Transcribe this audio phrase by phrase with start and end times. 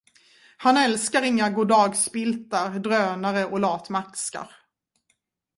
[0.57, 4.51] Han älskar inga goddagspiltar, drönare och latmaskar.